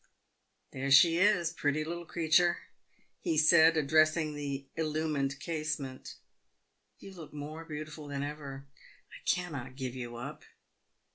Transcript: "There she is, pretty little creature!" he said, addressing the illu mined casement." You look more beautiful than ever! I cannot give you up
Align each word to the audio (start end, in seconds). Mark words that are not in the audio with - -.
"There 0.73 0.89
she 0.89 1.19
is, 1.19 1.53
pretty 1.53 1.83
little 1.83 2.07
creature!" 2.07 2.57
he 3.21 3.37
said, 3.37 3.77
addressing 3.77 4.33
the 4.33 4.65
illu 4.75 5.07
mined 5.07 5.39
casement." 5.39 6.15
You 6.99 7.11
look 7.13 7.33
more 7.33 7.65
beautiful 7.65 8.07
than 8.07 8.23
ever! 8.23 8.65
I 9.11 9.21
cannot 9.27 9.75
give 9.75 9.93
you 9.93 10.15
up 10.15 10.43